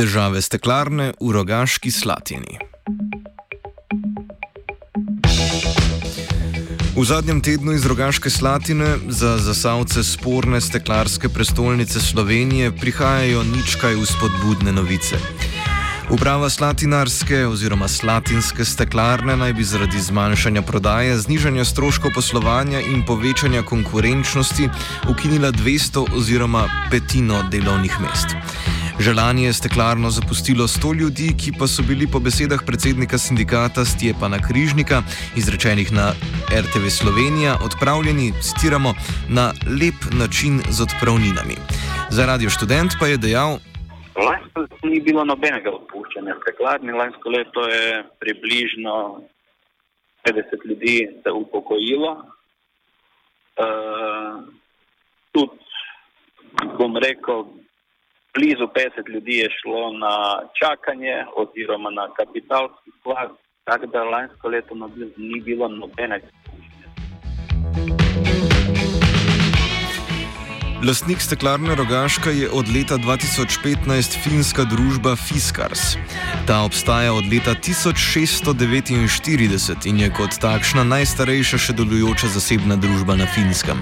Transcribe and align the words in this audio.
Težave 0.00 0.40
steklarne 0.40 1.12
v 1.20 1.28
rogaški 1.28 1.90
slatini. 1.92 2.56
V 6.96 7.04
zadnjem 7.04 7.44
tednu 7.44 7.76
iz 7.76 7.84
rogaške 7.84 8.32
slatine 8.32 8.96
za 9.12 9.36
zasavce 9.36 10.00
sporne 10.00 10.60
steklarske 10.64 11.28
prestolnice 11.28 12.00
Slovenije 12.00 12.72
prihajajo 12.72 13.44
nič 13.44 13.76
kaj 13.76 14.00
vzpodbudne 14.00 14.72
novice. 14.72 15.20
Uprava 16.08 16.48
slatinarske 16.48 17.44
oziroma 17.46 17.84
slatinske 17.84 18.64
steklarne 18.64 19.36
naj 19.36 19.52
bi 19.52 19.68
zaradi 19.68 20.00
zmanjšanja 20.00 20.62
prodaje, 20.64 21.20
znižanja 21.28 21.68
stroškov 21.68 22.16
poslovanja 22.16 22.80
in 22.80 23.04
povečanja 23.04 23.62
konkurenčnosti 23.68 24.72
ukinila 25.12 25.52
200 25.52 26.08
oziroma 26.16 26.64
petino 26.88 27.44
delovnih 27.52 28.00
mest. 28.00 28.40
Želanje 29.00 29.44
je 29.44 29.52
steklarno 29.52 30.10
zapustilo 30.10 30.64
100 30.64 31.00
ljudi, 31.00 31.28
ki 31.40 31.50
pa 31.58 31.66
so 31.66 31.82
bili 31.88 32.06
po 32.12 32.18
besedah 32.20 32.60
predsednika 32.66 33.18
sindikata 33.18 33.84
Stjepana 33.84 34.38
Križnika, 34.46 35.02
izrečenih 35.36 35.92
na 35.92 36.06
RTV 36.62 36.84
Slovenija, 37.00 37.52
odpravljeni, 37.64 38.32
citiramo, 38.44 38.94
na 39.28 39.46
lep 39.80 40.00
način 40.20 40.60
z 40.68 40.82
odpravninami. 40.82 41.56
Za 42.10 42.26
radio 42.26 42.50
študent 42.50 42.92
pa 43.00 43.06
je 43.06 43.16
dejal, 43.16 43.58
Lansko 44.26 44.60
leto 44.60 44.86
ni 44.88 45.00
bilo 45.00 45.24
nobenega 45.24 45.70
odpuščanja 45.70 46.34
steklarni, 46.42 46.92
lansko 46.92 47.30
leto 47.30 47.64
je 47.68 48.04
približno 48.20 49.22
50 50.28 50.68
ljudi 50.68 51.08
se 51.22 51.30
upokojilo. 51.30 52.12
Uh, 53.60 54.44
tudi, 55.32 55.56
bom 56.78 56.96
rekel, 56.96 57.44
blizu 58.34 58.66
50 58.66 59.08
ljudi 59.12 59.34
je 59.38 59.48
šlo 59.58 59.92
na 59.92 60.14
čakanje 60.60 61.24
oziroma 61.36 61.90
na 61.90 62.04
kapitalski 62.18 62.90
sklad, 63.00 63.30
tako 63.64 63.86
da 63.86 64.04
lansko 64.04 64.48
leto 64.48 64.74
ni 65.16 65.40
bilo 65.40 65.68
nobenega 65.68 66.26
odpuščanja. 66.26 67.99
Lastnik 70.82 71.20
steklarne 71.20 71.74
Rogaška 71.74 72.30
je 72.30 72.50
od 72.50 72.68
leta 72.74 72.98
2015 72.98 74.22
finska 74.22 74.64
družba 74.64 75.16
Fiskars. 75.16 75.80
Ta 76.46 76.60
obstaja 76.64 77.12
od 77.12 77.24
leta 77.32 77.54
1649 77.54 79.74
in 79.84 80.00
je 80.00 80.10
kot 80.16 80.38
takšna 80.40 80.84
najstarejša 80.88 81.58
še 81.60 81.72
delujoča 81.76 82.32
zasebna 82.32 82.80
družba 82.80 83.12
na 83.20 83.28
finskem. 83.28 83.76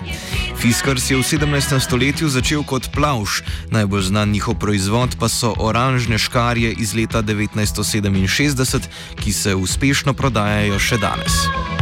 Fiskars 0.59 1.07
je 1.11 1.17
v 1.17 1.23
17. 1.23 1.79
stoletju 1.79 2.29
začel 2.35 2.67
kot 2.67 2.91
plavš, 2.91 3.47
najbolj 3.71 4.11
znan 4.11 4.35
njihov 4.35 4.59
proizvod 4.59 5.15
pa 5.23 5.31
so 5.31 5.55
oranžne 5.55 6.19
škarje 6.19 6.75
iz 6.83 6.99
leta 6.99 7.23
1967, 7.23 8.91
ki 9.23 9.31
se 9.33 9.55
uspešno 9.55 10.19
prodajajo 10.19 10.83
še 10.83 10.99
danes. 10.99 11.78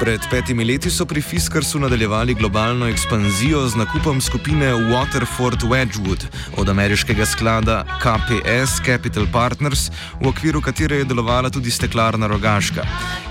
Pred 0.00 0.20
petimi 0.30 0.64
leti 0.64 0.90
so 0.90 1.04
pri 1.04 1.20
Fiskarsu 1.20 1.78
nadaljevali 1.78 2.34
globalno 2.34 2.86
ekspanzijo 2.88 3.66
z 3.68 3.76
nakupom 3.76 4.20
skupine 4.20 4.72
Waterford 4.72 5.66
Wedgwood 5.68 6.24
od 6.56 6.68
ameriškega 6.68 7.26
sklada 7.26 7.84
KPS 8.00 8.80
Capital 8.86 9.26
Partners, 9.32 9.90
v 10.20 10.28
okviru 10.28 10.60
katere 10.60 10.96
je 10.96 11.04
delovala 11.04 11.50
tudi 11.50 11.70
steklarna 11.70 12.26
Rogaška. 12.26 12.82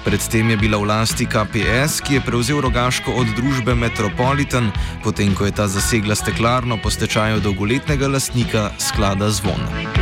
Predtem 0.06 0.50
je 0.50 0.58
bila 0.58 0.78
v 0.78 0.86
lasti 0.86 1.26
KPS, 1.26 2.02
ki 2.06 2.14
je 2.14 2.22
prevzel 2.22 2.62
Rogaško 2.62 3.12
od 3.12 3.34
družbe 3.36 3.76
Metropolitan, 3.76 4.72
potem 5.04 5.34
ko 5.36 5.46
je 5.50 5.52
ta 5.52 5.68
zasegla 5.68 6.16
steklarno 6.16 6.78
po 6.78 6.90
stečaju 6.90 7.42
dolgoletnega 7.42 8.08
lastnika 8.08 8.70
sklada 8.78 9.30
Zvon. 9.30 9.99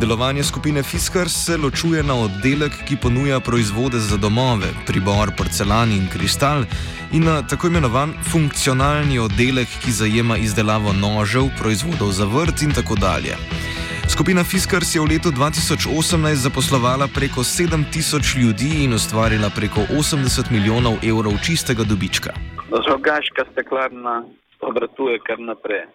Delovanje 0.00 0.42
skupine 0.44 0.82
Fiskars 0.82 1.32
se 1.46 1.56
ločuje 1.56 2.02
na 2.02 2.14
oddelek, 2.14 2.72
ki 2.88 2.96
ponuja 3.02 3.40
proizvode 3.40 3.98
za 3.98 4.16
domove, 4.16 4.70
pribor, 4.86 5.32
porcelan 5.38 5.90
in 5.92 6.06
kristal, 6.12 6.62
in 7.12 7.24
na 7.24 7.42
tako 7.42 7.66
imenovan 7.66 8.12
funkcionalni 8.32 9.18
oddelek, 9.18 9.68
ki 9.82 9.90
zajema 9.90 10.36
izdelavo 10.36 10.92
nožev, 10.92 11.50
proizvodov 11.58 12.14
za 12.14 12.24
vrt 12.24 12.62
in 12.62 12.72
tako 12.78 12.94
dalje. 12.94 13.34
Skupina 14.14 14.44
Fiskars 14.44 14.94
je 14.94 15.00
v 15.02 15.10
letu 15.10 15.34
2018 15.34 16.34
zaposlovala 16.46 17.10
preko 17.18 17.40
7000 17.40 18.38
ljudi 18.42 18.84
in 18.84 18.94
ustvarila 18.94 19.50
preko 19.50 19.80
80 19.90 20.50
milijonov 20.50 20.94
evrov 21.02 21.42
čistega 21.46 21.82
dobička. 21.82 22.30
Rogaška 22.70 23.50
steklarna 23.52 24.22
obratuje 24.60 25.18
kar 25.26 25.40
naprej. 25.40 25.82
E, 25.82 25.90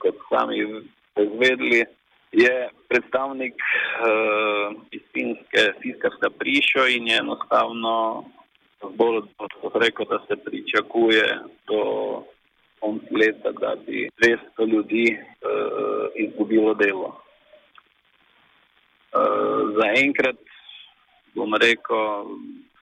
kot 0.00 0.16
sami 0.30 0.56
ste 1.12 1.20
izvedeli, 1.28 1.84
je 2.32 2.68
predstavnik 2.88 3.54
uh, 3.54 4.82
iz 4.90 5.00
Finske, 5.12 5.62
Fiskarska 5.82 6.30
prišel 6.30 6.88
in 6.88 7.08
je 7.08 7.16
enostavno 7.18 8.24
bolj 8.90 9.20
rekel, 9.74 10.06
da 10.10 10.18
se 10.28 10.36
pričakuje 10.44 11.38
do 11.66 11.82
konca 12.80 13.06
leta, 13.10 13.52
da 13.52 13.76
bi 13.86 14.08
200 14.56 14.68
ljudi 14.72 15.18
uh, 15.18 16.06
izgubilo 16.14 16.74
delo. 16.74 17.20
Uh, 19.12 19.52
Za 19.76 19.86
enkrat, 20.04 20.40
bom 21.34 21.54
rekel, 21.54 22.26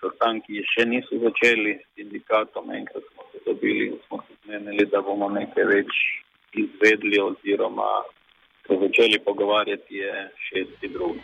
sestanki 0.01 0.63
še 0.73 0.87
niso 0.87 1.19
začeli 1.25 1.75
s 1.77 1.85
sindikatom, 1.95 2.71
enkrat 2.71 3.05
smo 3.13 3.27
se 3.33 3.39
dobili 3.47 3.87
in 3.87 3.99
smo 4.07 4.23
se 4.27 4.35
zmenili, 4.45 4.87
da 4.87 5.03
bomo 5.03 5.29
nekaj 5.29 5.65
več 5.65 6.01
izvedli 6.53 7.21
oziroma 7.21 7.91
se 8.71 8.79
začeli 8.87 9.19
pogovarjati, 9.25 9.95
je 9.95 10.13
šesti 10.47 10.89
drugi. 10.89 11.21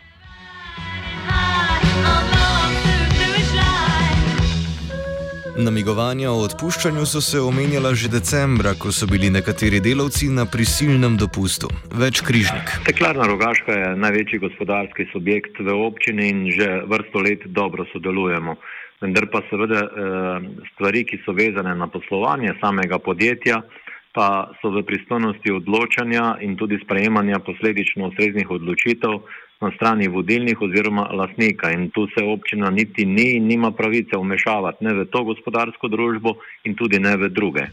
Namigovanja 5.57 6.31
o 6.31 6.41
odpuščanju 6.45 7.05
so 7.09 7.21
se 7.21 7.39
omenjala 7.41 7.93
že 7.97 8.11
decembra, 8.13 8.75
ko 8.81 8.91
so 8.93 9.07
bili 9.09 9.31
nekateri 9.33 9.79
delavci 9.81 10.29
na 10.29 10.45
prisilnem 10.45 11.15
dopustu. 11.17 11.71
Več 12.01 12.21
križnik. 12.27 12.75
Teklarna 12.85 13.25
Rogaška 13.31 13.73
je 13.73 13.87
največji 14.03 14.43
gospodarski 14.43 15.07
subjekt 15.13 15.57
v 15.59 15.73
občini 15.87 16.29
in 16.29 16.43
že 16.53 16.67
vrsto 16.85 17.25
let 17.25 17.47
dobro 17.59 17.87
sodelujemo. 17.93 18.53
Vendar 19.01 19.25
pa 19.33 19.41
seveda 19.49 19.81
eh, 19.81 20.45
stvari, 20.73 21.05
ki 21.09 21.23
so 21.25 21.33
vezane 21.33 21.73
na 21.75 21.87
poslovanje 21.89 22.53
samega 22.61 23.01
podjetja, 23.01 23.61
pa 24.17 24.49
so 24.57 24.73
v 24.73 24.81
pristojnosti 24.81 25.61
odločanja 25.61 26.41
in 26.41 26.57
tudi 26.57 26.81
sprejemanja 26.81 27.37
posledično 27.45 28.09
ustreznih 28.09 28.49
odločitev 28.49 29.21
na 29.61 29.69
strani 29.77 30.09
vodilnih 30.09 30.57
oziroma 30.57 31.05
lasnika. 31.13 31.69
In 31.69 31.93
tu 31.93 32.09
se 32.09 32.25
občina 32.25 32.73
niti 32.73 33.05
ni 33.05 33.37
in 33.37 33.45
nima 33.45 33.69
pravice 33.71 34.17
vmešavati 34.17 34.81
ne 34.81 34.93
v 34.93 35.05
to 35.13 35.21
gospodarsko 35.21 35.87
družbo 35.87 36.41
in 36.65 36.73
tudi 36.73 36.97
ne 36.97 37.13
v 37.13 37.29
druge. 37.29 37.69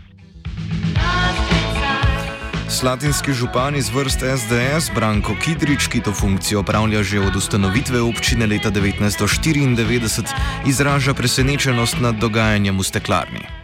Slatinski 2.68 3.32
župan 3.32 3.76
iz 3.76 3.88
vrst 3.88 4.20
SDS 4.36 4.92
Branko 4.92 5.32
Kidrič, 5.40 5.88
ki 5.88 6.04
to 6.04 6.12
funkcijo 6.12 6.60
opravlja 6.60 7.00
že 7.02 7.24
od 7.24 7.36
ustanovitve 7.36 8.04
občine 8.04 8.46
leta 8.46 8.68
1994, 8.68 10.68
izraža 10.68 11.14
presenečenost 11.14 11.96
nad 12.04 12.20
dogajanjem 12.20 12.76
v 12.76 12.84
steklarni. 12.84 13.63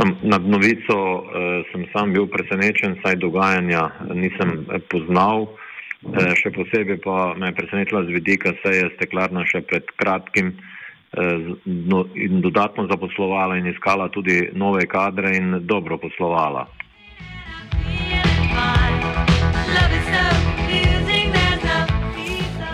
Nad 0.00 0.42
novico 0.48 0.96
eh, 0.96 1.64
sem 1.72 1.84
sam 1.92 2.12
bil 2.12 2.26
presenečen, 2.26 2.96
saj 3.04 3.20
dogajanja 3.20 3.90
nisem 4.16 4.64
poznal. 4.88 5.50
Eh, 6.00 6.32
še 6.40 6.48
posebej 6.56 6.96
pa 7.04 7.34
me 7.36 7.50
je 7.50 7.58
presenetila 7.60 8.00
z 8.08 8.16
vidika, 8.16 8.54
saj 8.64 8.72
je 8.72 8.86
steklarna 8.96 9.44
še 9.44 9.60
pred 9.68 9.84
kratkim 10.00 10.54
eh, 10.56 11.52
no, 11.68 12.06
in 12.16 12.40
dodatno 12.40 12.88
zaposlovala 12.88 13.60
in 13.60 13.68
iskala 13.68 14.08
tudi 14.08 14.48
nove 14.56 14.86
kadre 14.88 15.36
in 15.36 15.60
dobro 15.68 16.00
poslovala. 16.00 16.64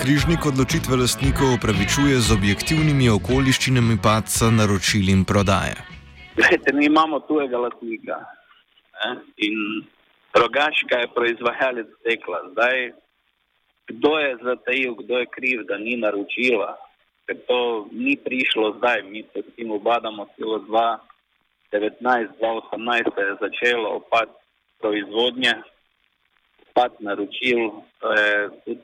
Križnik 0.06 0.46
odločitve 0.46 1.02
lastnikov 1.02 1.58
upravičuje 1.58 2.22
z 2.22 2.30
objektivnimi 2.30 3.10
okoliščinami 3.10 3.98
padca 3.98 4.54
naročil 4.54 5.10
in 5.10 5.26
prodaje. 5.26 5.95
Glede, 6.36 6.72
mi 6.72 6.84
imamo 6.86 7.20
tujega 7.20 7.58
lastnika 7.58 8.16
ne? 9.04 9.10
in 9.36 9.56
rogaška 10.34 10.98
je 10.98 11.08
proizvajalec 11.14 11.86
stekla. 12.00 12.38
Zdaj, 12.50 12.92
kdo 13.86 14.18
je 14.18 14.36
zatajil, 14.42 14.94
kdo 14.94 15.18
je 15.18 15.26
kriv, 15.26 15.62
da 15.68 15.78
ni 15.78 15.96
naročila, 15.96 16.76
ker 17.26 17.36
to 17.48 17.88
ni 17.92 18.16
prišlo 18.16 18.74
zdaj, 18.78 19.02
mi 19.02 19.22
se 19.32 19.42
s 19.42 19.56
tem 19.56 19.70
obadamo 19.70 20.26
celo 20.36 20.58
2019-2018 21.72 23.14
se 23.14 23.20
je 23.20 23.36
začelo 23.40 23.88
opad 23.96 24.28
proizvodnje, 24.78 25.54
opad 26.68 26.92
naročil, 26.98 27.70
to 28.00 28.12
je 28.12 28.50
tudi 28.64 28.80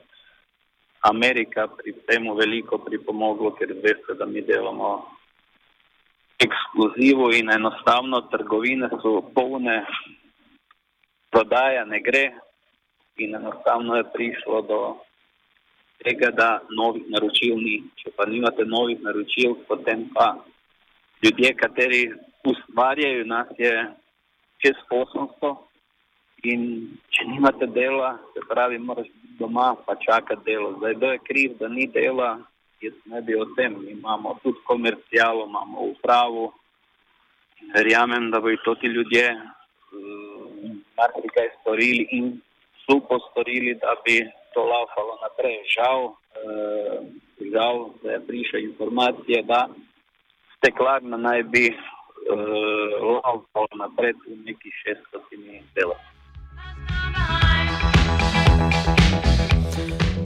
Amerika 1.01 1.67
pri 1.67 1.93
tem 2.07 2.35
veliko 2.35 2.77
pripomogla, 2.77 3.55
ker 3.59 3.73
veste, 3.83 4.13
da 4.17 4.25
mi 4.25 4.41
delamo 4.41 5.05
ekskluzivo 6.39 7.31
in 7.33 7.49
enostavno 7.49 8.21
trgovine 8.31 8.89
so 9.01 9.21
polne, 9.35 9.85
prodaja 11.31 11.85
ne 11.85 11.99
gre 12.01 12.31
in 13.17 13.35
enostavno 13.35 13.95
je 13.95 14.03
prišlo 14.13 14.61
do 14.61 14.79
tega, 16.03 16.31
da 16.31 16.59
novih 16.77 17.03
naročil 17.09 17.57
ni. 17.57 17.81
Če 17.95 18.11
pa 18.17 18.25
nimate 18.25 18.65
novih 18.65 19.01
naročil, 19.01 19.55
potem 19.67 20.07
pa 20.13 20.35
ljudje, 21.23 21.53
kateri 21.55 22.01
ustvarjajo 22.43 23.25
nas 23.25 23.47
je 23.57 23.73
čez 24.63 24.79
800 24.89 25.53
in 26.43 26.65
če 27.13 27.27
nimate 27.29 27.67
dela, 27.71 28.17
se 28.33 28.43
pravi, 28.49 28.79
moraš 28.79 29.07
doma 29.39 29.73
pa 29.85 29.95
čaka 29.95 30.35
delo. 30.45 30.73
Zdaj, 30.77 30.95
kdo 30.95 31.11
je 31.11 31.23
kriv, 31.27 31.55
da 31.59 31.69
ni 31.71 31.87
dela, 31.87 32.37
jaz 32.83 32.97
ne 33.05 33.21
bi 33.21 33.35
o 33.35 33.45
tem. 33.55 33.73
Mi 33.83 33.91
imamo 33.91 34.39
tudi 34.43 34.59
komercijalo, 34.67 35.45
imamo 35.45 35.79
upravo. 35.93 36.53
Verjamem, 37.75 38.31
da 38.31 38.39
bodo 38.39 38.75
ti 38.81 38.87
ljudje 38.87 39.25
uh, 39.31 40.71
marsikaj 40.97 41.49
storili 41.61 42.07
in 42.11 42.41
so 42.85 42.99
postorili, 43.09 43.75
da 43.75 43.95
bi 44.05 44.19
to 44.53 44.61
laufalo 44.63 45.17
naprej. 45.21 45.57
Žal, 45.75 45.99
uh, 46.05 46.99
žal 47.53 47.89
da 48.03 48.11
je 48.11 48.25
prišla 48.27 48.59
informacija, 48.59 49.41
da 49.41 49.67
steklarna 50.57 51.17
naj 51.17 51.43
bi 51.43 51.65
uh, 51.71 51.77
laufalo 53.23 53.71
naprej 53.75 54.13
v 54.27 54.43
neki 54.45 54.69
šestotini 54.83 55.63
dela. 55.75 56.12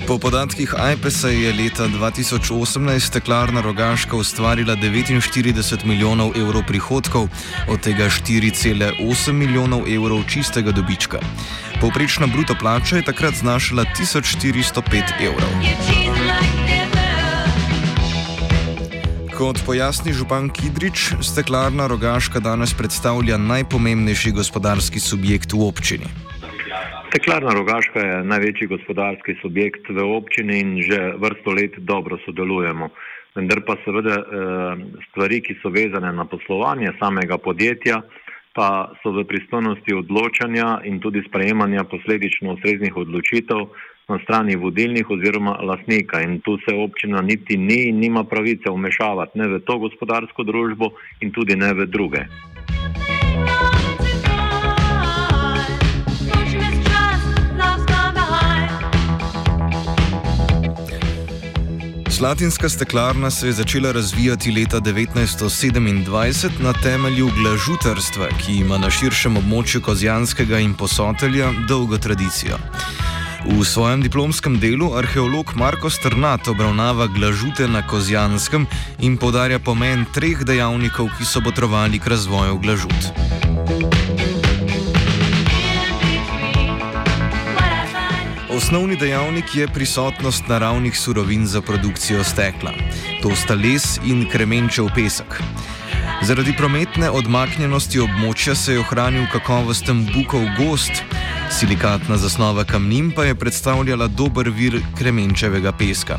Po 0.08 0.16
podatkih 0.16 0.72
IPES-a 0.72 1.28
je 1.28 1.52
leta 1.52 1.84
2018 1.84 2.40
steklarna 3.00 3.62
rogaška 3.62 4.16
ustvarila 4.16 4.76
49 4.76 5.84
milijonov 5.86 6.32
evrov 6.40 6.64
prihodkov, 6.68 7.28
od 7.68 7.80
tega 7.84 8.08
4,8 8.08 9.32
milijonov 9.32 9.84
evrov 9.84 10.24
čistega 10.32 10.72
dobička. 10.72 11.20
Povprečna 11.82 12.28
bruto 12.28 12.56
plača 12.56 12.96
je 12.96 13.04
takrat 13.04 13.36
znašala 13.36 13.84
1405 14.00 14.80
evrov. 15.20 15.52
Kot 19.38 19.60
pojasni 19.66 20.14
župan 20.14 20.50
Kidrič, 20.50 21.20
steklarna 21.22 21.88
rogaška 21.88 22.40
danes 22.40 22.74
predstavlja 22.74 23.38
najpomembnejši 23.38 24.32
gospodarski 24.32 25.00
subjekt 25.00 25.54
v 25.54 25.68
občini. 25.68 26.27
Steklarna 27.08 27.54
rogaška 27.54 28.00
je 28.00 28.24
največji 28.24 28.68
gospodarski 28.68 29.36
subjekt 29.42 29.90
v 29.90 30.04
občini 30.04 30.60
in 30.60 30.82
že 30.82 31.14
vrsto 31.16 31.54
let 31.56 31.78
dobro 31.78 32.18
sodelujemo. 32.26 32.90
Vendar 33.36 33.62
pa 33.68 33.78
seveda 33.86 34.16
eh, 34.18 34.26
stvari, 35.10 35.40
ki 35.42 35.56
so 35.62 35.70
vezane 35.70 36.12
na 36.14 36.26
poslovanje 36.26 36.92
samega 37.00 37.38
podjetja, 37.38 38.02
pa 38.52 38.92
so 39.04 39.14
v 39.16 39.24
pristojnosti 39.24 39.94
odločanja 39.94 40.82
in 40.84 41.00
tudi 41.00 41.24
sprejemanja 41.30 41.86
posledično 41.88 42.58
ustreznih 42.58 42.98
odločitev 42.98 43.64
na 44.10 44.20
strani 44.26 44.56
vodilnih 44.56 45.10
oziroma 45.10 45.56
lasnika. 45.64 46.22
In 46.28 46.42
tu 46.42 46.58
se 46.68 46.76
občina 46.76 47.22
niti 47.22 47.58
ni 47.58 47.88
in 47.88 48.00
nima 48.04 48.24
pravice 48.24 48.74
vmešavati 48.74 49.40
ne 49.40 49.48
v 49.48 49.64
to 49.64 49.80
gospodarsko 49.80 50.44
družbo 50.44 50.92
in 51.22 51.32
tudi 51.32 51.56
ne 51.56 51.74
v 51.74 51.88
druge. 51.88 52.28
Slatinska 62.18 62.70
steklarna 62.70 63.32
se 63.32 63.48
je 63.48 63.54
začela 63.54 63.92
razvijati 63.92 64.52
leta 64.52 64.80
1927 64.82 66.50
na 66.60 66.74
temelju 66.74 67.30
glažutarstva, 67.42 68.28
ki 68.28 68.54
ima 68.54 68.78
na 68.78 68.90
širšem 68.90 69.38
območju 69.38 69.82
Kozjanskega 69.86 70.58
in 70.60 70.74
Posotelja 70.74 71.52
dolgo 71.70 71.98
tradicijo. 71.98 72.58
V 73.46 73.62
svojem 73.66 74.02
diplomskem 74.02 74.58
delu 74.60 74.96
arheolog 74.98 75.54
Marko 75.56 75.90
Strnat 75.90 76.48
obravnava 76.48 77.08
glažute 77.08 77.68
na 77.68 77.86
Kozjanskem 77.88 78.66
in 79.00 79.18
podarja 79.18 79.60
pomen 79.60 80.06
treh 80.14 80.42
dejavnikov, 80.42 81.14
ki 81.20 81.26
so 81.26 81.42
botrovali 81.46 82.00
k 82.00 82.08
razvoju 82.08 82.58
glažut. 82.58 83.14
Osnovni 88.58 88.96
dejavnik 88.96 89.56
je 89.56 89.68
prisotnost 89.68 90.48
naravnih 90.48 91.00
surovin 91.00 91.46
za 91.48 91.62
produkcijo 91.62 92.24
stekla. 92.24 92.72
To 93.22 93.36
sta 93.36 93.54
les 93.54 94.00
in 94.06 94.26
kremenčev 94.32 94.88
pesek. 94.96 95.38
Zaradi 96.26 96.56
prometne 96.58 97.10
odmaknjenosti 97.10 98.02
območja 98.02 98.56
se 98.56 98.74
je 98.74 98.80
ohranil 98.82 99.28
kakovosten 99.30 100.08
bukov 100.10 100.42
gost, 100.58 101.04
silikatna 101.54 102.18
zasnova 102.18 102.66
kamnin 102.66 103.12
pa 103.16 103.28
je 103.30 103.36
predstavljala 103.36 104.08
dober 104.08 104.50
vir 104.50 104.82
kremenčevega 104.98 105.72
peska. 105.78 106.18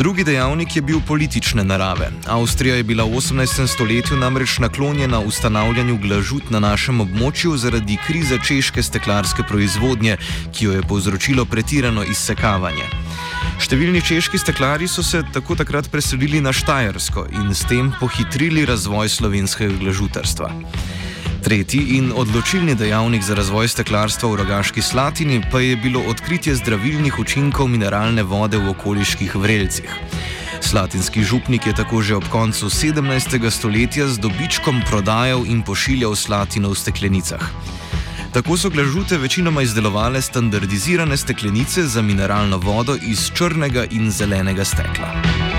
Drugi 0.00 0.24
dejavnik 0.24 0.76
je 0.76 0.82
bil 0.82 1.00
politične 1.06 1.64
narave. 1.64 2.08
Avstrija 2.26 2.76
je 2.76 2.82
bila 2.82 3.04
v 3.04 3.20
18. 3.20 3.66
stoletju 3.66 4.16
namreč 4.16 4.58
naklonjena 4.58 5.18
ustanavljanju 5.20 5.98
glažut 6.00 6.50
na 6.50 6.60
našem 6.60 7.00
območju 7.04 7.52
zaradi 7.56 7.98
krize 8.06 8.38
češke 8.46 8.82
steklarske 8.82 9.44
proizvodnje, 9.48 10.16
ki 10.56 10.64
jo 10.64 10.72
je 10.72 10.86
povzročilo 10.88 11.44
pretirano 11.44 12.04
izsekavanje. 12.04 12.88
Številni 13.60 14.00
češki 14.00 14.40
steklari 14.40 14.88
so 14.88 15.04
se 15.04 15.20
tako 15.34 15.58
takrat 15.60 15.92
preselili 15.92 16.40
na 16.40 16.52
Štajersko 16.56 17.26
in 17.36 17.52
s 17.52 17.68
tem 17.68 17.92
pohitrili 18.00 18.64
razvoj 18.64 19.12
slovenskega 19.12 19.76
glažutarstva. 19.84 20.48
Tretji 21.40 21.96
in 21.96 22.12
odločilni 22.16 22.74
dejavnik 22.74 23.22
za 23.22 23.34
razvoj 23.34 23.68
steklarstva 23.68 24.28
v 24.28 24.36
Rogaški 24.36 24.82
Slatini 24.82 25.40
pa 25.52 25.60
je 25.60 25.76
bilo 25.76 26.00
odkritje 26.00 26.54
zdravilnih 26.54 27.18
učinkov 27.18 27.68
mineralne 27.68 28.22
vode 28.22 28.58
v 28.60 28.68
okoliških 28.70 29.36
vrelcih. 29.36 29.88
Slatinski 30.60 31.24
župnik 31.24 31.66
je 31.66 31.72
tako 31.74 32.02
že 32.02 32.16
ob 32.20 32.28
koncu 32.28 32.68
17. 32.68 33.50
stoletja 33.50 34.08
z 34.08 34.20
dobičkom 34.20 34.82
prodajal 34.90 35.46
in 35.46 35.62
pošiljal 35.62 36.16
slatino 36.16 36.70
v 36.70 36.76
steklenicah. 36.76 37.42
Tako 38.32 38.56
so 38.56 38.70
glažute 38.70 39.16
večinoma 39.18 39.62
izdelovale 39.62 40.22
standardizirane 40.22 41.16
steklenice 41.16 41.82
za 41.82 42.02
mineralno 42.02 42.56
vodo 42.56 42.96
iz 43.02 43.30
črnega 43.34 43.84
in 43.90 44.10
zelenega 44.10 44.64
stekla. 44.64 45.49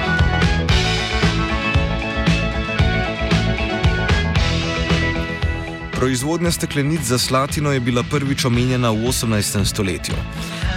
Proizvodnja 6.01 6.51
steklenic 6.51 7.01
za 7.01 7.17
slatino 7.17 7.71
je 7.71 7.79
bila 7.79 8.03
prvič 8.03 8.45
omenjena 8.45 8.89
v 8.89 9.05
18. 9.05 9.65
stoletju. 9.65 10.15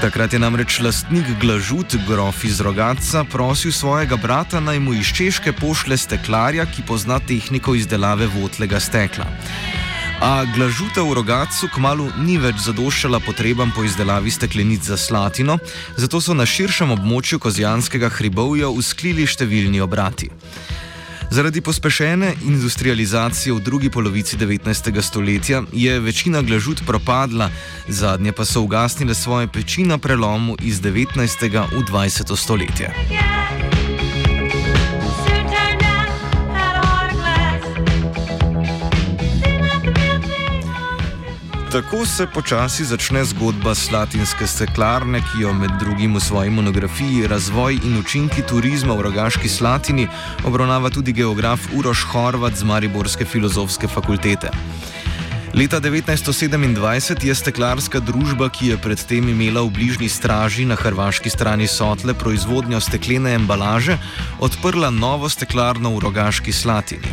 Takrat 0.01 0.33
je 0.33 0.39
namreč 0.39 0.81
lastnik 0.85 1.25
glažut, 1.41 1.97
grof 2.09 2.45
iz 2.45 2.61
rogaca, 2.61 3.25
prosil 3.25 3.73
svojega 3.73 4.17
brata 4.17 4.61
naj 4.61 4.79
mu 4.79 4.93
iz 4.93 5.09
češke 5.17 5.53
pošle 5.53 5.97
steklarja, 5.97 6.67
ki 6.67 6.85
pozna 6.87 7.17
tehniko 7.25 7.73
izdelave 7.75 8.27
votlega 8.27 8.81
stekla. 8.81 9.25
A 10.21 10.45
glažuta 10.45 11.01
v 11.01 11.17
rogacu 11.17 11.73
kmalo 11.73 12.11
ni 12.21 12.37
več 12.37 12.61
zadoščala 12.69 13.25
potrebam 13.25 13.73
po 13.73 13.85
izdelavi 13.85 14.31
steklenic 14.31 14.85
za 14.85 15.01
slatino, 15.01 15.57
zato 15.97 16.21
so 16.21 16.37
na 16.37 16.45
širšem 16.45 16.93
območju 17.01 17.41
Kozjanskega 17.41 18.13
hribovja 18.13 18.69
usklili 18.69 19.25
številni 19.25 19.81
obrati. 19.81 20.29
Zaradi 21.35 21.61
pospešene 21.61 22.35
industrializacije 22.47 23.53
v 23.53 23.61
drugi 23.61 23.91
polovici 23.91 24.37
19. 24.37 25.03
stoletja 25.03 25.63
je 25.73 26.01
večina 26.01 26.43
glažut 26.43 26.83
propadla, 26.87 27.51
zadnje 27.89 28.33
pa 28.33 28.45
so 28.45 28.61
ugasnile 28.61 29.15
svoje 29.15 29.49
peči 29.49 29.83
na 29.83 29.99
prelomu 29.99 30.57
iz 30.63 30.81
19. 30.81 31.67
v 31.75 31.83
20. 31.91 32.37
stoletje. 32.37 32.95
Tako 41.75 42.07
se 42.07 42.27
počasi 42.27 42.85
začne 42.87 43.25
zgodba 43.25 43.75
Slatinske 43.75 44.47
steklarne, 44.47 45.19
ki 45.19 45.41
jo 45.43 45.51
med 45.53 45.73
drugim 45.83 46.15
v 46.15 46.21
svoji 46.23 46.51
monografiji 46.51 47.27
Razvoj 47.27 47.81
in 47.83 47.99
učinki 47.99 48.45
turizma 48.47 48.95
v 48.95 49.03
Rogaški 49.03 49.51
Slatini 49.51 50.07
obravnava 50.47 50.91
tudi 50.95 51.11
geograf 51.13 51.67
Uroš 51.75 52.05
Horvat 52.13 52.55
z 52.55 52.63
Mariborske 52.63 53.25
filozofske 53.27 53.91
fakultete. 53.91 54.55
Leta 55.55 55.81
1927 55.81 57.27
je 57.27 57.35
steklarska 57.35 57.99
družba, 57.99 58.55
ki 58.55 58.71
je 58.71 58.79
predtem 58.79 59.35
imela 59.35 59.67
v 59.67 59.75
bližnji 59.75 60.09
straži 60.09 60.71
na 60.71 60.79
hrvaški 60.79 61.31
strani 61.31 61.67
Sotle 61.67 62.15
proizvodnjo 62.15 62.79
steklene 62.79 63.35
embalaže, 63.35 63.99
odprla 64.39 64.95
novo 64.95 65.27
steklarno 65.27 65.91
v 65.99 66.07
Rogaški 66.07 66.55
Slatini. 66.55 67.11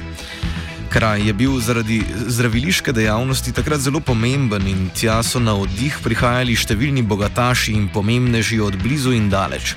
Kraj 0.91 1.21
je 1.27 1.33
bil 1.33 1.53
zaradi 1.59 2.01
zdraviliške 2.27 2.91
dejavnosti 2.91 3.51
takrat 3.55 3.79
zelo 3.79 3.99
pomemben 4.03 4.67
in 4.67 4.89
tja 4.91 5.21
so 5.23 5.39
na 5.39 5.53
oddih 5.55 5.95
prihajali 6.03 6.51
številni 6.51 7.05
bogataši 7.07 7.77
in 7.79 7.85
pomembneži 7.87 8.59
od 8.59 8.75
blizu 8.83 9.13
in 9.15 9.29
daleč. 9.31 9.71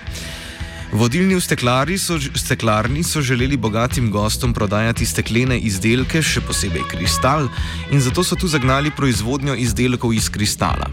Vodilni 0.90 1.38
v 1.38 1.98
so, 1.98 2.18
steklarni 2.18 3.02
so 3.02 3.22
želeli 3.22 3.56
bogatim 3.56 4.10
gostom 4.10 4.54
prodajati 4.54 5.06
steklene 5.06 5.58
izdelke, 5.58 6.22
še 6.22 6.40
posebej 6.40 6.82
kristal, 6.90 7.48
in 7.90 8.00
zato 8.00 8.24
so 8.24 8.34
tu 8.34 8.50
zagnali 8.50 8.90
proizvodnjo 8.90 9.54
izdelkov 9.54 10.14
iz 10.14 10.28
kristala. 10.28 10.90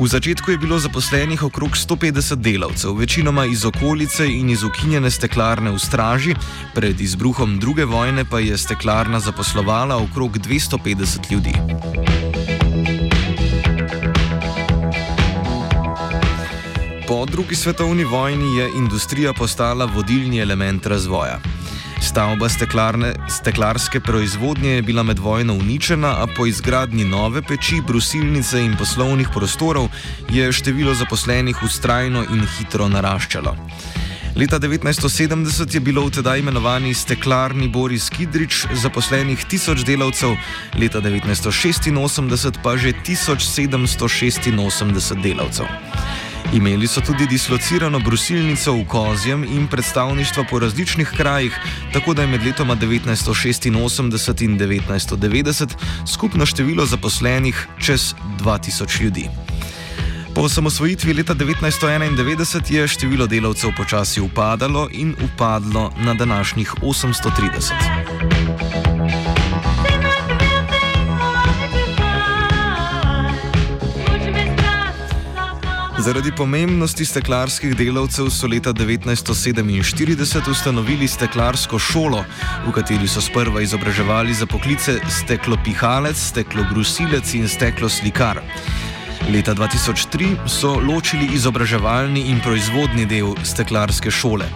V 0.00 0.08
začetku 0.08 0.50
je 0.50 0.58
bilo 0.58 0.80
zaposlenih 0.80 1.42
okrog 1.44 1.76
150 1.76 2.40
delavcev, 2.40 2.96
večinoma 2.96 3.44
iz 3.44 3.64
okolice 3.68 4.24
in 4.24 4.48
iz 4.50 4.64
ukinjene 4.64 5.10
steklarne 5.10 5.70
v 5.70 5.78
Straži, 5.78 6.32
pred 6.74 7.00
izbruhom 7.00 7.58
druge 7.60 7.84
vojne 7.84 8.24
pa 8.24 8.40
je 8.40 8.56
steklarna 8.56 9.20
zaposlovala 9.20 10.00
okrog 10.00 10.38
250 10.38 11.32
ljudi. 11.32 11.52
Po 17.08 17.26
drugi 17.26 17.54
svetovni 17.54 18.04
vojni 18.04 18.56
je 18.56 18.70
industrija 18.76 19.32
postala 19.32 19.84
vodilni 19.84 20.40
element 20.40 20.86
razvoja. 20.86 21.40
Stavba 22.00 22.48
steklarne, 22.48 23.12
steklarske 23.28 24.00
proizvodnje 24.00 24.70
je 24.70 24.82
bila 24.82 25.02
med 25.02 25.18
vojno 25.18 25.54
uničena, 25.54 26.08
a 26.22 26.26
po 26.36 26.46
izgradnji 26.46 27.04
nove 27.04 27.42
peči, 27.42 27.82
brusilnice 27.86 28.64
in 28.64 28.76
poslovnih 28.78 29.28
prostorov 29.34 29.88
je 30.30 30.52
število 30.52 30.94
zaposlenih 30.94 31.62
ustrajno 31.62 32.24
in 32.32 32.46
hitro 32.56 32.88
naraščalo. 32.88 33.56
Leta 34.36 34.58
1970 34.58 35.74
je 35.74 35.80
bilo 35.80 36.06
v 36.06 36.10
tedaj 36.10 36.38
imenovani 36.38 36.94
steklarni 36.94 37.68
Boris 37.68 38.10
Kidrič 38.10 38.66
zaposlenih 38.72 39.44
tisoč 39.44 39.84
delavcev, 39.84 40.36
leta 40.78 41.00
1986 41.00 42.62
pa 42.62 42.76
že 42.76 42.92
1786 43.04 45.22
delavcev. 45.22 45.89
Imeli 46.52 46.86
so 46.86 47.00
tudi 47.00 47.26
dislocirano 47.26 47.98
brusilnico 47.98 48.72
v 48.72 48.84
Kozjem 48.84 49.44
in 49.44 49.66
predstavništva 49.66 50.44
po 50.50 50.58
različnih 50.58 51.12
krajih, 51.16 51.58
tako 51.92 52.14
da 52.14 52.22
je 52.22 52.28
med 52.28 52.46
letoma 52.46 52.76
1986 52.76 54.42
in 54.42 54.58
1990 54.58 55.68
skupno 56.14 56.46
število 56.46 56.86
zaposlenih 56.86 57.66
čez 57.78 58.14
2000 58.38 59.02
ljudi. 59.02 59.28
Po 60.34 60.40
osamosvojitvi 60.40 61.12
leta 61.12 61.34
1991 61.34 62.72
je 62.72 62.88
število 62.88 63.26
delavcev 63.26 63.70
počasi 63.76 64.20
upadalo 64.20 64.88
in 64.92 65.14
upadlo 65.24 65.92
na 65.98 66.14
današnjih 66.14 66.74
830. 66.82 69.39
Zaradi 76.00 76.30
pomembnosti 76.32 77.04
steklarskih 77.04 77.74
delavcev 77.76 78.30
so 78.32 78.48
leta 78.48 78.72
1947 78.72 80.50
ustanovili 80.50 81.08
steklarsko 81.08 81.78
šolo, 81.78 82.24
v 82.66 82.72
kateri 82.72 83.08
so 83.08 83.20
sprva 83.20 83.60
izobraževali 83.60 84.34
za 84.34 84.46
poklice 84.46 84.96
steklopihalec, 85.18 86.16
steklobrusilec 86.16 87.34
in 87.34 87.48
stekloslikar. 87.48 88.40
Leta 89.28 89.54
2003 89.54 90.48
so 90.48 90.80
ločili 90.80 91.28
izobraževalni 91.36 92.20
in 92.32 92.40
proizvodni 92.40 93.04
del 93.04 93.36
steklarske 93.44 94.10
šole. 94.10 94.48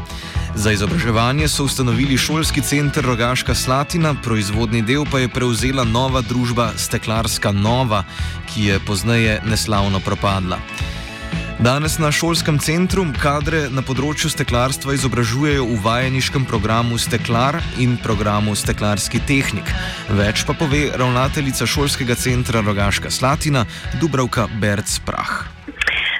Za 0.56 0.72
izobraževanje 0.72 1.48
so 1.48 1.64
ustanovili 1.68 2.16
šolski 2.16 2.60
center 2.60 3.04
Rogaška 3.04 3.54
Slatina, 3.54 4.14
proizvodni 4.14 4.82
del 4.82 5.04
pa 5.12 5.18
je 5.18 5.28
prevzela 5.28 5.84
nova 5.84 6.20
družba 6.20 6.72
Steklarska 6.76 7.52
Nova, 7.52 8.04
ki 8.48 8.64
je 8.64 8.80
pozneje 8.86 9.40
neslavno 9.44 10.00
propadla. 10.00 10.58
Danes 11.62 11.98
na 11.98 12.10
šolskem 12.10 12.56
centru 12.58 13.04
kadre 13.14 13.68
na 13.70 13.78
področju 13.86 14.26
steklarstva 14.32 14.96
izobražujejo 14.96 15.62
v 15.68 15.76
vajeniškem 15.84 16.42
programu 16.50 16.98
Steklar 16.98 17.60
in 17.78 17.94
programu 18.02 18.56
Steklarski 18.58 19.22
tehnik. 19.22 19.70
Več 20.18 20.42
pa 20.42 20.56
pove 20.58 20.88
ravnateljica 20.98 21.68
šolskega 21.70 22.18
centra 22.18 22.58
Rogaška 22.58 23.12
Slatina 23.14 23.62
Dubravka 24.02 24.48
Berc 24.58 24.98
Prah. 25.06 25.46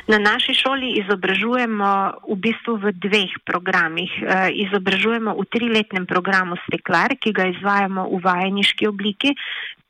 Na 0.07 0.21
naši 0.23 0.55
šoli 0.55 1.01
izobražujemo 1.03 1.91
v 2.31 2.39
bistvu 2.39 2.77
v 2.79 2.93
dveh 3.03 3.35
programih. 3.49 4.13
E, 4.21 4.53
izobražujemo 4.69 5.35
v 5.35 5.49
triletnem 5.51 6.07
programu 6.07 6.61
Steklar, 6.69 7.17
ki 7.19 7.35
ga 7.35 7.49
izvajamo 7.51 8.07
v 8.13 8.21
vajeniški 8.23 8.87
obliki, 8.87 9.33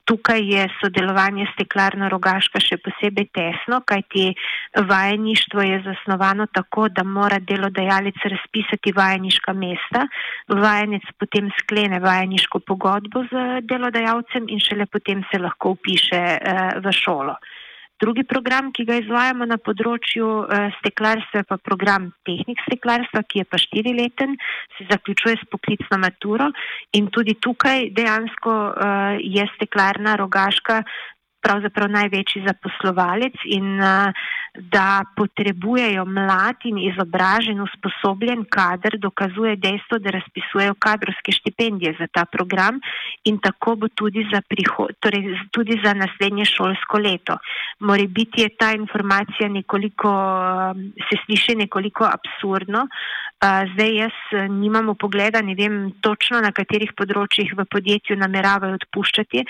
Tukaj 0.04 0.42
je 0.54 0.64
sodelovanje 0.80 1.46
steklarno 1.54 2.08
rogaška 2.12 2.60
še 2.60 2.76
posebej 2.84 3.28
tesno, 3.32 3.80
kajti 3.88 4.26
vajeništvo 4.90 5.64
je 5.64 5.80
zasnovano 5.86 6.46
tako, 6.52 6.88
da 6.88 7.04
mora 7.08 7.38
delodajalec 7.40 8.20
razpisati 8.34 8.92
vajeniška 8.92 9.56
mesta, 9.56 10.04
vajenec 10.48 11.08
potem 11.18 11.48
sklene 11.60 12.02
vajeniško 12.04 12.60
pogodbo 12.68 13.24
z 13.32 13.64
delodajalcem 13.64 14.48
in 14.48 14.60
šele 14.60 14.86
potem 14.86 15.24
se 15.30 15.40
lahko 15.40 15.72
upiše 15.78 16.22
eh, 16.36 16.64
v 16.84 16.92
šolo. 16.92 17.38
Drugi 18.02 18.24
program, 18.26 18.72
ki 18.74 18.84
ga 18.88 18.98
izvajamo 18.98 19.46
na 19.46 19.58
področju 19.62 20.26
uh, 20.26 20.66
steklarstva, 20.80 21.44
je 21.44 21.48
pa 21.48 21.58
program 21.62 22.10
tehnik 22.26 22.58
steklarstva, 22.66 23.22
ki 23.28 23.42
je 23.42 23.46
pa 23.46 23.60
štirileten, 23.62 24.34
se 24.76 24.86
zaključuje 24.90 25.38
s 25.38 25.48
poklicno 25.50 26.00
maturo 26.02 26.50
in 26.98 27.06
tudi 27.14 27.36
tukaj 27.38 27.90
dejansko 27.94 28.52
uh, 28.52 29.18
je 29.22 29.46
steklarna 29.54 30.18
rogaška 30.18 30.82
pravzaprav 31.44 31.90
največji 31.92 32.44
zaposlovalec 32.46 33.36
in 33.52 33.76
uh, 33.80 34.24
da 34.54 35.02
potrebujejo 35.16 36.04
mlad 36.06 36.62
in 36.70 36.78
izobražen, 36.78 37.60
usposobljen 37.60 38.44
kader, 38.56 38.96
dokazuje 39.02 39.56
dejstvo, 39.56 39.98
da 39.98 40.14
razpisujejo 40.14 40.76
kadrovske 40.78 41.32
štipendije 41.32 41.96
za 41.98 42.06
ta 42.06 42.24
program 42.24 42.78
in 43.24 43.40
tako 43.42 43.74
bo 43.76 43.88
tudi 43.88 44.26
za, 44.32 44.40
prihod, 44.48 44.94
torej 45.00 45.34
tudi 45.50 45.80
za 45.84 45.94
naslednje 45.94 46.46
šolsko 46.54 46.98
leto. 46.98 47.38
More 47.80 48.06
biti 48.06 48.42
je 48.42 48.48
ta 48.58 48.72
informacija 48.72 49.48
nekoliko, 49.48 50.10
um, 50.10 50.92
se 51.08 51.18
sliši 51.26 51.56
nekoliko 51.64 52.04
absurdno. 52.06 52.86
Zdaj 53.74 53.96
jaz 53.96 54.16
eh, 54.32 54.48
nimamo 54.48 54.94
pogleda, 54.94 55.42
ne 55.42 55.54
vem 55.54 55.74
točno 56.00 56.40
na 56.40 56.48
katerih 56.54 56.94
področjih 56.96 57.52
v 57.58 57.66
podjetju 57.68 58.16
nameravajo 58.16 58.78
odpuščati, 58.78 59.42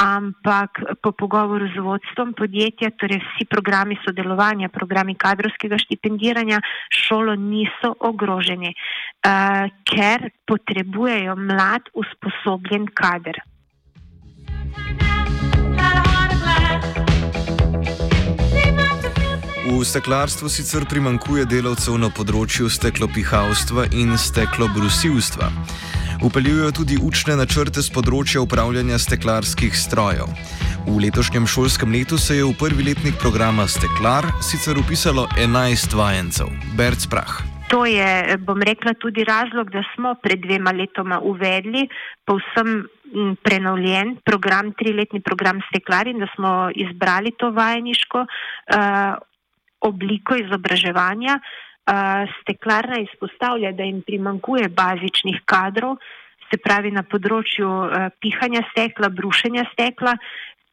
ampak 0.00 0.80
po 1.04 1.12
pogovoru 1.12 1.68
z 1.74 1.84
vodstvom 1.84 2.32
podjetja, 2.38 2.94
torej 2.96 3.20
vsi 3.26 3.48
programi 3.50 3.98
sodelovanja, 4.06 4.72
programi 4.72 5.18
kadrovskega 5.20 5.76
štipendiranja 5.84 6.62
šolo 7.04 7.36
niso 7.36 7.92
ogroženi, 8.00 8.72
uh, 8.72 9.68
ker 9.84 10.30
potrebujejo 10.48 11.36
mlad, 11.36 11.92
usposobljen 11.92 12.88
kader. 12.96 13.42
V 19.62 19.84
steklarstvu 19.86 20.50
sicer 20.50 20.82
primankuje 20.90 21.44
delavcev 21.46 21.94
na 21.94 22.08
področju 22.10 22.66
steklopihalstva 22.66 23.84
in 23.94 24.16
steklobrusilstva. 24.18 25.46
Upeljujejo 26.26 26.72
tudi 26.82 26.98
učne 26.98 27.36
načrte 27.38 27.78
z 27.78 27.94
področja 27.94 28.42
upravljanja 28.42 28.98
steklarskih 28.98 29.70
strojev. 29.70 30.26
V 30.82 30.96
letošnjem 31.06 31.46
šolskem 31.46 31.94
letu 31.94 32.18
se 32.18 32.40
je 32.40 32.48
v 32.48 32.58
prvi 32.58 32.90
letnik 32.90 33.22
programa 33.22 33.68
Steklar 33.70 34.26
sicer 34.42 34.82
upisalo 34.82 35.28
11 35.38 35.94
vajencev. 35.94 36.50
Berc 36.74 37.06
Prah. 37.06 37.38
To 37.70 37.86
je, 37.86 38.34
bom 38.42 38.58
rekla, 38.58 38.98
tudi 38.98 39.22
razlog, 39.22 39.70
da 39.70 39.86
smo 39.94 40.18
pred 40.18 40.42
dvema 40.42 40.74
letoma 40.74 41.22
uvedli 41.22 41.86
povsem 42.26 42.82
prenovljen 43.46 44.16
program, 44.26 44.74
triletni 44.74 45.22
program 45.22 45.62
Steklar 45.70 46.10
in 46.10 46.18
da 46.18 46.26
smo 46.34 46.70
izbrali 46.74 47.30
to 47.38 47.54
vajeniško 47.54 48.26
uh, 48.26 49.22
obliko 49.82 50.38
izobraževanja. 50.38 51.38
Steklarna 52.40 53.00
izpostavlja, 53.02 53.72
da 53.74 53.82
jim 53.82 54.02
primankuje 54.06 54.68
bazičnih 54.70 55.40
kadrov, 55.44 55.96
se 56.46 56.58
pravi 56.62 56.92
na 56.94 57.02
področju 57.02 57.68
pihanja 58.22 58.62
stekla, 58.70 59.10
brušenja 59.10 59.64
stekla, 59.72 60.14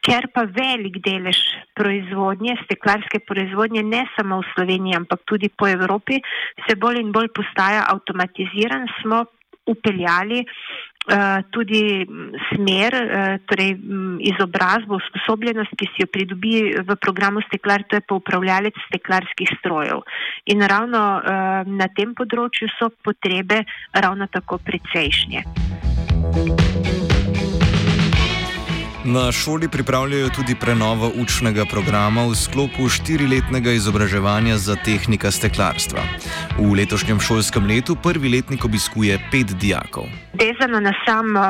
ker 0.05 0.29
pa 0.33 0.45
velik 0.45 0.99
delež 1.03 1.39
proizvodnje, 1.75 2.55
steklarske 2.65 3.23
proizvodnje, 3.25 3.83
ne 3.83 4.05
samo 4.15 4.39
v 4.43 4.51
Sloveniji, 4.53 4.99
ampak 5.01 5.25
tudi 5.27 5.49
po 5.49 5.67
Evropi, 5.67 6.21
se 6.67 6.77
bolj 6.79 7.01
in 7.01 7.11
bolj 7.15 7.33
postaja 7.35 7.87
avtomatiziran, 7.89 8.87
smo 9.01 9.25
upeljali 9.69 10.39
uh, 10.45 10.53
tudi 11.49 12.05
smer, 12.53 12.93
uh, 12.93 13.37
torej 13.49 13.73
um, 13.79 14.19
izobrazbo, 14.21 14.99
usposobljenost, 14.99 15.73
ki 15.79 15.87
si 15.93 16.03
jo 16.03 16.07
pridobi 16.11 16.75
v 16.75 16.97
programu 17.01 17.41
Steklar, 17.47 17.83
to 17.89 17.97
je 17.97 18.05
pa 18.05 18.19
upravljalec 18.19 18.77
steklarskih 18.89 19.49
strojev. 19.59 20.03
In 20.53 20.61
ravno 20.61 21.01
uh, 21.17 21.65
na 21.65 21.87
tem 21.95 22.13
področju 22.13 22.69
so 22.77 22.91
potrebe 23.03 23.63
ravno 23.95 24.27
tako 24.29 24.59
precejšnje. 24.61 25.45
Na 29.13 29.31
šoli 29.31 29.67
pripravljajo 29.71 30.29
tudi 30.35 30.55
prenovo 30.61 31.07
učnega 31.21 31.63
programa 31.71 32.21
v 32.29 32.35
sklopu 32.37 32.85
štiriletnega 32.95 33.71
izobraževanja 33.73 34.57
za 34.61 34.75
tehnika 34.85 35.31
steklarstva. 35.33 36.01
V 36.59 36.67
letošnjem 36.77 37.17
šolskem 37.17 37.65
letu 37.65 37.95
prvi 38.03 38.29
letnik 38.29 38.65
obiskuje 38.65 39.17
pet 39.31 39.55
dijakov. 39.61 40.05
Vezano 40.37 40.79
na 40.79 40.93
samo. 41.05 41.45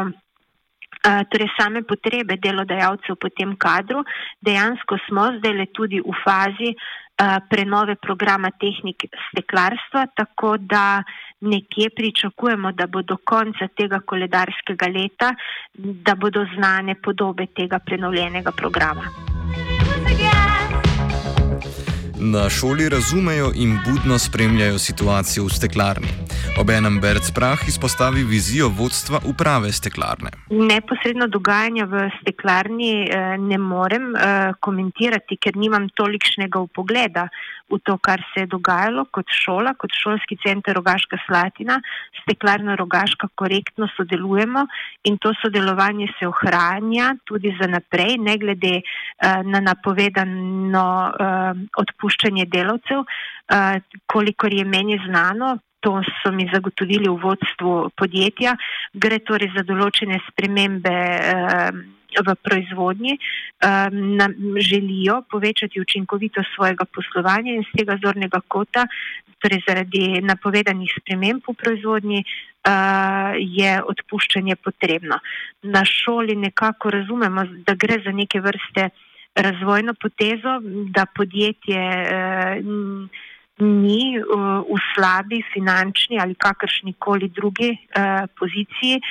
Torej, 1.32 1.52
same 1.60 1.84
potrebe 1.84 2.36
delodajalcev 2.44 3.16
po 3.20 3.28
tem 3.32 3.56
kadru, 3.56 4.04
dejansko 4.44 4.98
smo 5.08 5.30
zdaj 5.40 5.54
le 5.60 5.68
tudi 5.76 6.00
v 6.00 6.16
fazi 6.24 6.74
prenove 7.50 7.96
programa 7.96 8.52
tehnik 8.52 9.04
steklarstva, 9.32 10.06
tako 10.16 10.58
da 10.58 11.04
nekje 11.42 11.90
pričakujemo, 11.96 12.72
da 12.72 12.88
bo 12.88 13.02
do 13.02 13.18
konca 13.18 13.68
tega 13.68 14.00
koledarskega 14.00 14.88
leta, 14.88 15.34
da 15.74 16.16
bodo 16.16 16.46
znane 16.56 16.96
podobe 16.96 17.46
tega 17.46 17.80
prenovljenega 17.80 18.52
programa. 18.52 19.39
Na 22.22 22.50
šoli 22.50 22.90
razumejo 22.90 23.52
in 23.56 23.80
budno 23.86 24.20
spremljajo 24.20 24.80
situacijo 24.80 25.46
v 25.46 25.50
steklarni. 25.50 26.08
Obenem 26.60 27.00
Berc 27.00 27.32
Prah 27.36 27.60
izpostavi 27.68 28.24
vizijo 28.24 28.68
vodstva 28.68 29.20
uprave 29.26 29.72
steklarne. 29.72 30.30
Neposredno 30.50 31.28
dogajanje 31.28 31.86
v 31.86 32.10
steklarni 32.22 32.92
eh, 33.08 33.38
ne 33.38 33.58
morem 33.58 34.16
eh, 34.16 34.52
komentirati, 34.60 35.38
ker 35.40 35.56
nimam 35.56 35.88
tolikšnega 35.96 36.60
upogleda 36.60 37.30
v 37.70 37.80
to, 37.84 37.98
kar 37.98 38.22
se 38.34 38.44
je 38.44 38.50
dogajalo 38.52 39.06
kot 39.12 39.30
šola, 39.30 39.74
kot 39.78 39.94
šolski 39.94 40.38
center 40.44 40.76
Rogaška 40.76 41.20
Slatina. 41.26 41.80
Steklarna 42.22 42.76
Rogaška 42.76 43.30
korektno 43.36 43.88
sodelujemo 43.96 44.66
in 45.04 45.18
to 45.18 45.34
sodelovanje 45.42 46.08
se 46.20 46.28
ohranja 46.28 47.16
tudi 47.26 47.56
za 47.62 47.68
naprej, 47.68 48.18
ne 48.18 48.38
glede 48.38 48.76
uh, 48.82 49.46
na 49.46 49.62
napovedano 49.62 50.88
uh, 51.10 51.64
odpuščanje 51.78 52.46
delavcev. 52.46 53.06
Uh, 53.06 53.78
kolikor 54.06 54.54
je 54.54 54.66
meni 54.66 55.00
znano, 55.06 55.58
to 55.80 56.02
so 56.24 56.32
mi 56.32 56.50
zagotovili 56.54 57.08
v 57.08 57.16
vodstvu 57.24 57.92
podjetja, 57.96 58.58
gre 58.94 59.22
torej 59.24 59.54
za 59.56 59.64
določene 59.64 60.20
spremembe. 60.28 60.98
Uh, 61.00 61.99
v 62.18 62.36
proizvodnji, 62.44 63.18
um, 63.18 64.16
nam 64.18 64.34
želijo 64.60 65.22
povečati 65.32 65.82
učinkovitost 65.82 66.50
svojega 66.56 66.86
poslovanja 66.86 67.54
in 67.54 67.64
z 67.64 67.78
tega 67.78 67.98
zornega 68.04 68.42
kota, 68.48 68.88
torej 69.40 69.62
zaradi 69.68 70.22
napovedanih 70.22 70.92
sprememb 71.00 71.44
v 71.48 71.56
proizvodnji, 71.56 72.24
uh, 72.24 73.38
je 73.38 73.80
odpuščanje 73.84 74.56
potrebno. 74.56 75.20
Na 75.64 75.86
šoli 75.86 76.36
nekako 76.36 76.90
razumemo, 76.90 77.46
da 77.66 77.76
gre 77.76 78.02
za 78.06 78.12
neke 78.12 78.42
vrste 78.42 78.90
razvojno 79.36 79.94
potezo, 79.94 80.60
da 80.96 81.06
podjetje. 81.06 81.84
Uh, 82.60 83.28
ni 83.60 84.18
uh, 84.20 84.64
v 84.64 84.78
slabi 84.94 85.42
finančni 85.54 86.20
ali 86.20 86.36
kakršni 86.36 86.94
koli 87.00 87.28
drugi 87.28 87.72
uh, 87.72 88.28
poziciji. 88.40 89.02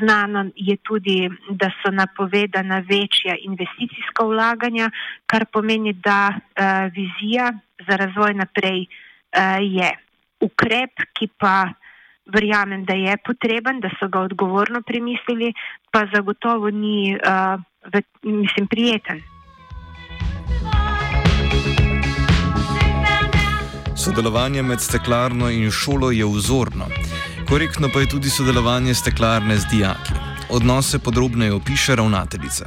Znano 0.00 0.50
je 0.56 0.76
tudi, 0.76 1.28
da 1.50 1.70
so 1.82 1.90
napovedana 1.90 2.78
večja 2.78 3.36
investicijska 3.40 4.24
vlaganja, 4.24 4.90
kar 5.26 5.46
pomeni, 5.52 5.92
da 5.92 6.30
uh, 6.30 6.92
vizija 6.94 7.52
za 7.88 7.96
razvoj 7.96 8.34
naprej 8.34 8.86
je 9.60 9.88
ukrep, 10.40 11.02
ki 11.12 11.28
pa 11.38 11.68
verjamem, 12.26 12.84
da 12.84 12.94
je 12.94 13.16
potreben, 13.24 13.80
da 13.80 13.90
so 14.00 14.08
ga 14.08 14.20
odgovorno 14.20 14.82
premislili, 14.82 15.52
pa 15.92 16.06
zagotovo 16.14 16.70
ni, 16.70 17.18
mislim, 18.22 18.66
prijeten. 18.66 19.22
Sodelovanje 24.08 24.62
med 24.62 24.80
steklarno 24.80 25.50
in 25.52 25.70
šolo 25.70 26.08
je 26.16 26.24
vzorno. 26.24 26.86
Korektno 27.48 27.90
pa 27.92 28.00
je 28.00 28.08
tudi 28.14 28.30
sodelovanje 28.32 28.94
steklarne 28.94 29.56
z 29.56 29.68
dijaki. 29.72 30.14
Odnose 30.56 30.98
podrobneje 31.06 31.52
opiše 31.52 31.96
ravnateljica. 31.96 32.66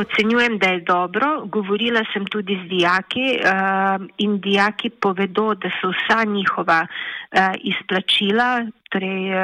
Ocenjujem, 0.00 0.58
da 0.58 0.66
je 0.74 0.80
dobro. 0.80 1.46
Govorila 1.46 2.02
sem 2.12 2.26
tudi 2.26 2.58
z 2.64 2.68
dijaki 2.68 3.26
uh, 3.38 4.06
in 4.18 4.40
dijaki 4.40 4.90
povedo, 4.90 5.54
da 5.54 5.70
so 5.78 5.92
vsa 5.94 6.24
njihova 6.24 6.80
uh, 6.82 7.54
izplačila, 7.72 8.66
torej 8.90 9.22
uh, 9.30 9.38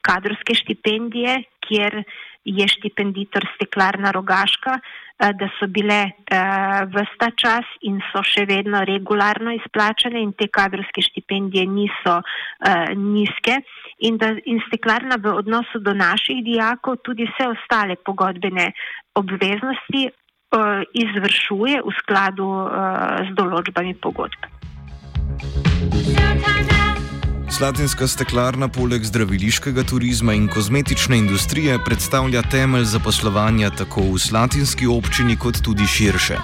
kadrovske 0.00 0.54
štipendije, 0.54 1.42
kjer 1.68 2.02
je 2.44 2.68
štipenditor 2.68 3.46
steklarna 3.54 4.10
rogaška, 4.10 4.80
uh, 4.82 5.05
da 5.18 5.48
so 5.58 5.66
bile 5.66 6.12
uh, 6.12 6.84
vsta 6.92 7.30
čas 7.40 7.64
in 7.88 8.00
so 8.12 8.20
še 8.20 8.44
vedno 8.48 8.82
regularno 8.84 9.54
izplačane 9.56 10.20
in 10.20 10.34
te 10.36 10.48
kadrovske 10.52 11.00
štipendije 11.02 11.64
niso 11.66 12.18
uh, 12.20 12.92
nizke 12.92 13.62
in 14.04 14.18
da 14.20 14.34
in 14.44 14.60
steklarna 14.68 15.16
v 15.16 15.32
odnosu 15.40 15.80
do 15.80 15.96
naših 15.96 16.44
dijakov 16.44 17.00
tudi 17.02 17.24
vse 17.24 17.48
ostale 17.48 17.96
pogodbene 17.96 18.72
obveznosti 19.16 20.08
izvršuje 20.94 21.80
v 21.82 21.92
skladu 22.00 22.46
z 23.28 23.34
določbami 23.36 23.96
pogodb. 24.00 24.46
Slatinska 27.50 28.08
steklarna 28.08 28.68
poleg 28.68 29.04
zdraviliškega 29.04 29.82
turizma 29.86 30.34
in 30.34 30.48
kozmetične 30.48 31.18
industrije 31.18 31.78
predstavlja 31.84 32.42
temelj 32.42 32.84
zaposlovanja 32.84 33.70
tako 33.70 34.02
v 34.02 34.18
slatinski 34.18 34.86
občini 34.86 35.36
kot 35.36 35.62
tudi 35.62 35.86
širše. 35.86 36.38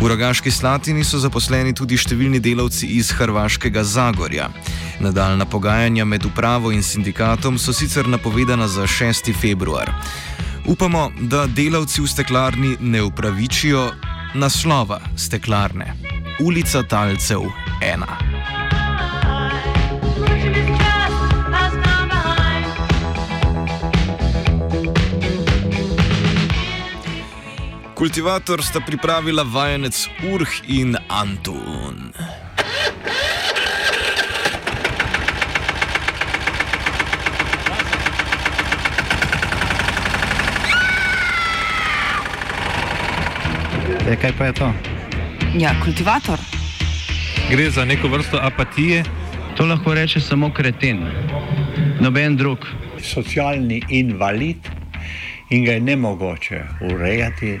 V 0.00 0.08
Rogaški 0.08 0.50
Slatini 0.50 1.04
so 1.04 1.20
zaposleni 1.20 1.74
tudi 1.76 1.98
številni 2.00 2.40
delavci 2.40 2.88
iz 2.96 3.12
Hrvaškega 3.12 3.84
Zagorja. 3.84 4.48
Nadaljna 5.04 5.44
pogajanja 5.44 6.04
med 6.04 6.24
upravo 6.24 6.72
in 6.72 6.82
sindikatom 6.82 7.58
so 7.58 7.72
sicer 7.76 8.08
napovedana 8.08 8.68
za 8.68 8.88
6. 8.88 9.34
februar. 9.36 9.92
Upamo, 10.66 11.10
da 11.20 11.46
delavci 11.46 12.00
v 12.00 12.08
steklarni 12.08 12.76
ne 12.80 13.02
upravičijo 13.02 13.90
naslova 14.34 15.00
steklarne. 15.16 15.92
Ulica 16.40 16.82
Talcev 16.82 17.50
1. 17.82 18.31
Kultivator 28.02 28.58
sta 28.62 28.80
pripravila 28.80 29.42
vajenec 29.46 30.08
Urh 30.32 30.50
in 30.66 30.96
Antun. 31.08 32.10
E, 44.10 44.16
kaj 44.18 44.32
pa 44.38 44.44
je 44.44 44.52
to? 44.52 44.72
Ja, 45.58 45.70
kultivator. 45.84 46.42
Gre 47.50 47.70
za 47.70 47.84
neko 47.84 48.08
vrsto 48.08 48.40
apatije. 48.42 49.04
To 49.56 49.66
lahko 49.66 49.94
reče 49.94 50.20
samo 50.20 50.50
kreten, 50.50 51.06
noben 52.00 52.36
drug. 52.36 52.66
socialni 53.02 53.82
invalid 53.88 54.68
in 55.50 55.64
ga 55.64 55.72
je 55.72 55.80
ne 55.80 55.96
mogoče 55.96 56.64
urejati. 56.90 57.60